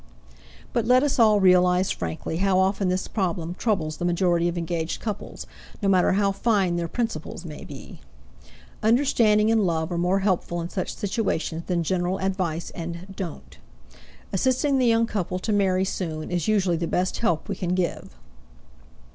But 0.73 0.87
let 0.87 1.03
us 1.03 1.19
all 1.19 1.39
realize 1.39 1.91
frankly 1.91 2.37
how 2.37 2.57
often 2.57 2.89
this 2.89 3.07
problem 3.07 3.53
troubles 3.53 3.97
the 3.97 4.03
majority 4.03 4.47
of 4.47 4.57
engaged 4.57 4.99
couples 4.99 5.45
no 5.79 5.87
matter 5.87 6.13
how 6.13 6.31
fine 6.31 6.75
their 6.75 6.87
principles 6.87 7.45
may 7.45 7.63
be. 7.63 7.99
Understanding 8.81 9.51
and 9.51 9.61
love 9.63 9.91
are 9.91 9.99
more 9.99 10.21
helpful 10.21 10.59
in 10.59 10.69
such 10.69 10.95
situations 10.95 11.65
than 11.67 11.83
general 11.83 12.17
advice 12.17 12.71
and 12.71 13.13
"don't." 13.15 13.59
Assisting 14.33 14.79
the 14.79 14.87
young 14.87 15.05
couple 15.05 15.37
to 15.37 15.53
marry 15.53 15.85
soon 15.85 16.31
is 16.31 16.47
usually 16.47 16.77
the 16.77 16.87
best 16.87 17.19
help 17.19 17.47
we 17.47 17.55
can 17.55 17.75
give. 17.75 18.09